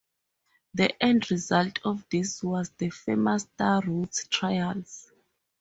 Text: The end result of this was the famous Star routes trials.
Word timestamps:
The 0.73 0.99
end 0.99 1.29
result 1.29 1.77
of 1.85 2.09
this 2.09 2.41
was 2.41 2.71
the 2.71 2.89
famous 2.89 3.43
Star 3.43 3.81
routes 3.85 4.25
trials. 4.31 5.11